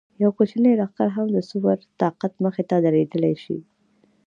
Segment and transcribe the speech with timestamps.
[0.23, 3.57] یو کوچنی لښکر هم د سوپر طاقت مخې ته درېدلی شي.